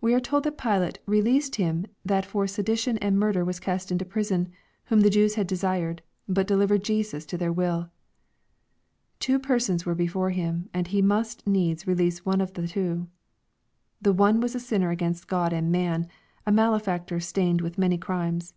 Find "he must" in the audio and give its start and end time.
10.86-11.44